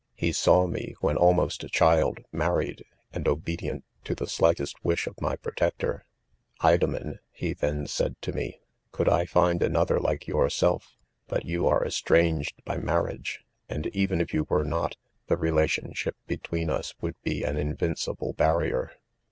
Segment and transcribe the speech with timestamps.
[0.15, 2.23] He saw me, when almost a cfaild?
[2.31, 6.07] married, and obedient to the slightest wish of my protector.
[6.61, 8.57] £ Idoinen, 5 he then said to me 9 i
[8.91, 10.97] could I find another like yourself,—
[11.29, 14.95] hut yon are estranged fey marriage; and even if yoni were hot,
[15.27, 18.93] the relationship between us would, be an invincible barrier.